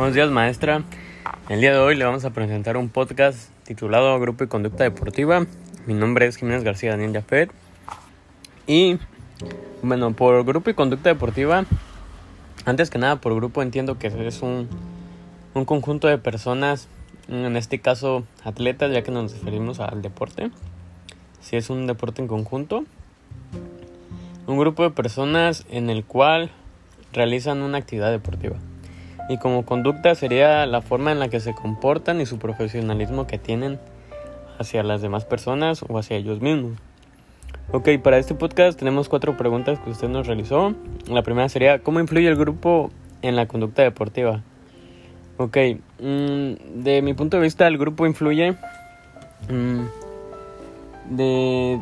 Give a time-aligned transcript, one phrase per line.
[0.00, 0.82] Buenos días maestra.
[1.50, 5.44] El día de hoy le vamos a presentar un podcast titulado Grupo y Conducta Deportiva.
[5.84, 7.50] Mi nombre es Jiménez García Daniel Jafet.
[8.66, 8.98] Y
[9.82, 11.66] bueno, por Grupo y Conducta Deportiva,
[12.64, 14.70] antes que nada por grupo entiendo que es un,
[15.52, 16.88] un conjunto de personas,
[17.28, 20.50] en este caso atletas, ya que nos referimos al deporte.
[21.42, 22.86] Si es un deporte en conjunto.
[24.46, 26.50] Un grupo de personas en el cual
[27.12, 28.56] realizan una actividad deportiva
[29.30, 33.38] y como conducta sería la forma en la que se comportan y su profesionalismo que
[33.38, 33.78] tienen
[34.58, 36.72] hacia las demás personas o hacia ellos mismos.
[37.70, 40.74] Ok, para este podcast tenemos cuatro preguntas que usted nos realizó.
[41.06, 42.90] La primera sería, ¿cómo influye el grupo
[43.22, 44.42] en la conducta deportiva?
[45.36, 45.56] Ok,
[46.00, 48.56] mm, de mi punto de vista el grupo influye
[49.48, 49.84] mm,
[51.10, 51.80] de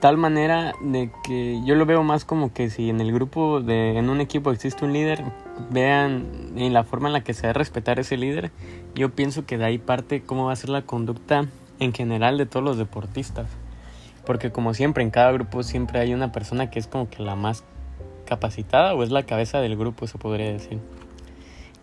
[0.00, 3.96] tal manera de que yo lo veo más como que si en el grupo de
[3.96, 5.24] en un equipo existe un líder
[5.70, 8.50] vean en la forma en la que se debe respetar ese líder
[8.98, 11.46] yo pienso que de ahí parte cómo va a ser la conducta
[11.78, 13.48] en general de todos los deportistas.
[14.26, 17.36] Porque como siempre en cada grupo siempre hay una persona que es como que la
[17.36, 17.64] más
[18.26, 20.80] capacitada o es la cabeza del grupo se podría decir.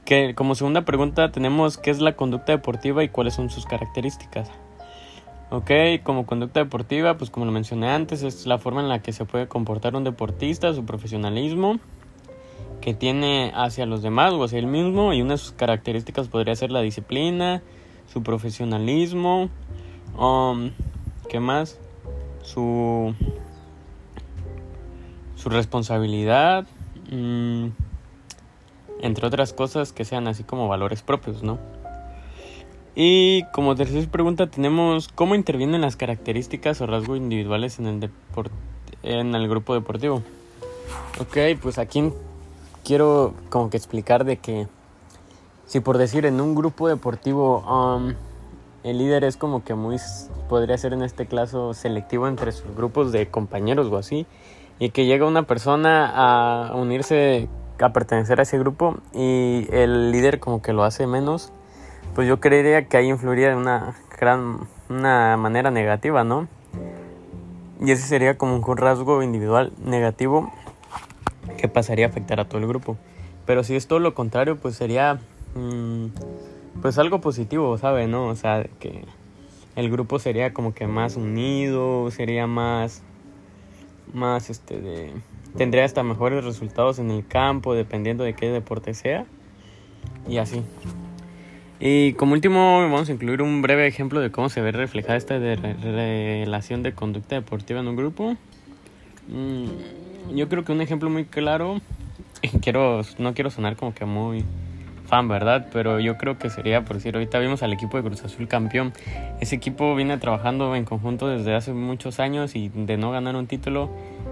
[0.03, 4.51] Que como segunda pregunta tenemos qué es la conducta deportiva y cuáles son sus características.
[5.51, 5.71] Ok,
[6.03, 9.25] como conducta deportiva, pues como lo mencioné antes, es la forma en la que se
[9.25, 11.79] puede comportar un deportista, su profesionalismo
[12.81, 16.55] que tiene hacia los demás o hacia él mismo y una de sus características podría
[16.55, 17.61] ser la disciplina,
[18.11, 19.49] su profesionalismo,
[20.17, 20.71] um,
[21.29, 21.79] ¿qué más?
[22.43, 23.13] Su,
[25.35, 26.67] su responsabilidad,
[27.11, 27.67] mm,
[29.01, 31.57] entre otras cosas que sean así como valores propios, ¿no?
[32.95, 38.09] Y como tercera pregunta tenemos cómo intervienen las características o rasgos individuales en el,
[39.03, 40.23] en el grupo deportivo.
[41.19, 42.11] Ok, pues aquí
[42.85, 44.67] quiero como que explicar de que
[45.65, 48.13] si por decir en un grupo deportivo um,
[48.83, 49.97] el líder es como que muy
[50.47, 54.25] podría ser en este caso selectivo entre sus grupos de compañeros o así
[54.79, 57.49] y que llega una persona a unirse
[57.79, 61.51] a pertenecer a ese grupo y el líder como que lo hace menos
[62.13, 66.47] pues yo creería que ahí influiría de una gran una manera negativa, ¿no?
[67.81, 70.51] Y ese sería como un rasgo individual negativo
[71.57, 72.97] que pasaría a afectar a todo el grupo.
[73.45, 75.19] Pero si es todo lo contrario, pues sería
[75.55, 76.07] mm,
[76.81, 78.07] pues algo positivo, ¿sabe?
[78.07, 78.27] ¿No?
[78.27, 79.03] O sea, que
[79.75, 83.03] el grupo sería como que más unido, sería más
[84.13, 85.11] más este de
[85.57, 89.25] tendría hasta mejores resultados en el campo dependiendo de qué deporte sea
[90.27, 90.63] y así.
[91.79, 95.37] Y como último vamos a incluir un breve ejemplo de cómo se ve reflejada esta
[95.37, 98.35] relación de conducta deportiva en un grupo.
[99.27, 101.81] Mm, yo creo que un ejemplo muy claro,
[102.61, 104.43] quiero, no quiero sonar como que muy
[105.05, 105.67] fan, ¿verdad?
[105.71, 108.93] Pero yo creo que sería, por decir, ahorita vimos al equipo de Cruz Azul campeón.
[109.39, 113.47] Ese equipo viene trabajando en conjunto desde hace muchos años y de no ganar un
[113.47, 113.89] título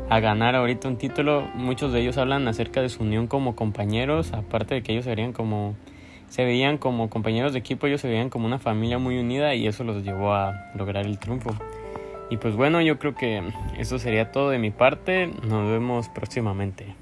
[0.10, 4.34] a ganar ahorita un título, muchos de ellos hablan acerca de su unión como compañeros,
[4.34, 5.76] aparte de que ellos serían como
[6.28, 9.68] se veían como compañeros de equipo, ellos se veían como una familia muy unida y
[9.68, 11.52] eso los llevó a lograr el triunfo.
[12.34, 13.44] Y pues bueno, yo creo que
[13.78, 15.28] eso sería todo de mi parte.
[15.28, 16.96] Nos vemos próximamente.